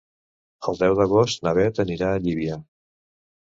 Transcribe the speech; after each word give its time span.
El 0.71 0.79
deu 0.79 0.95
d'agost 0.99 1.45
na 1.49 1.53
Bet 1.59 1.83
anirà 1.85 2.09
a 2.15 2.23
Llívia. 2.25 2.59